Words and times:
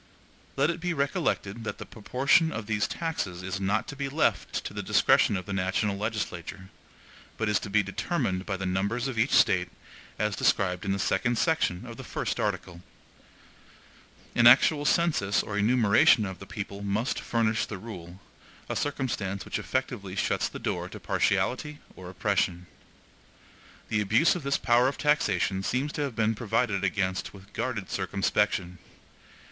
Let 0.55 0.71
it 0.71 0.79
be 0.79 0.95
recollected 0.95 1.63
that 1.63 1.77
the 1.77 1.85
proportion 1.85 2.51
of 2.51 2.65
these 2.65 2.87
taxes 2.87 3.43
is 3.43 3.59
not 3.59 3.87
to 3.89 3.95
be 3.95 4.09
left 4.09 4.65
to 4.65 4.73
the 4.73 4.81
discretion 4.81 5.37
of 5.37 5.45
the 5.45 5.53
national 5.53 5.95
legislature, 5.95 6.71
but 7.37 7.47
is 7.47 7.59
to 7.59 7.69
be 7.69 7.83
determined 7.83 8.47
by 8.47 8.57
the 8.57 8.65
numbers 8.65 9.07
of 9.07 9.19
each 9.19 9.29
State, 9.29 9.69
as 10.17 10.35
described 10.35 10.85
in 10.85 10.91
the 10.91 10.97
second 10.97 11.37
section 11.37 11.85
of 11.85 11.97
the 11.97 12.03
first 12.03 12.39
article. 12.39 12.81
An 14.33 14.47
actual 14.47 14.85
census 14.85 15.43
or 15.43 15.55
enumeration 15.55 16.25
of 16.25 16.39
the 16.39 16.47
people 16.47 16.81
must 16.81 17.19
furnish 17.21 17.67
the 17.67 17.77
rule, 17.77 18.19
a 18.69 18.75
circumstance 18.75 19.45
which 19.45 19.59
effectually 19.59 20.15
shuts 20.15 20.47
the 20.49 20.57
door 20.57 20.89
to 20.89 20.99
partiality 20.99 21.77
or 21.95 22.09
oppression. 22.09 22.65
The 23.89 24.01
abuse 24.01 24.33
of 24.35 24.41
this 24.41 24.57
power 24.57 24.87
of 24.87 24.97
taxation 24.97 25.61
seems 25.61 25.93
to 25.93 26.01
have 26.01 26.15
been 26.15 26.33
provided 26.33 26.83
against 26.83 27.35
with 27.35 27.53
guarded 27.53 27.91
circumspection. 27.91 28.79